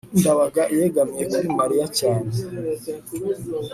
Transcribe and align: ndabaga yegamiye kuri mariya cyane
ndabaga 0.19 0.63
yegamiye 0.77 1.23
kuri 1.33 1.47
mariya 1.59 1.85
cyane 1.99 2.31